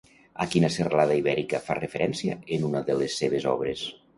A 0.43 0.45
quina 0.53 0.69
serralada 0.75 1.17
ibèrica 1.19 1.61
fa 1.67 1.77
referència 1.81 2.39
en 2.57 2.67
una 2.71 2.85
de 2.89 2.99
les 3.03 3.19
seves 3.23 3.51
obres? 3.57 3.89